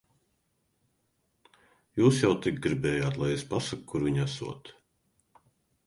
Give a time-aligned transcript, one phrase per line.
[2.01, 4.77] Jūs jau tik gribējāt, lai es pasaku, kur viņi esot.